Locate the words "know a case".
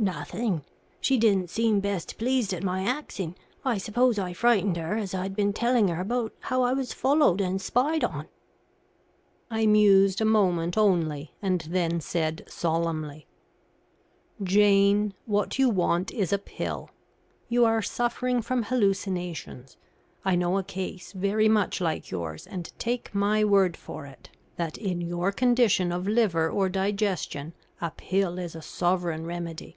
20.36-21.10